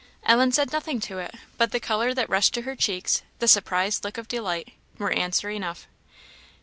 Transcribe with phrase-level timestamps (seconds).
[0.23, 1.29] Ellen said nothing to it,
[1.59, 5.51] but the colour that rushed to her cheeks the surprised look of delight were answer
[5.51, 5.87] enough.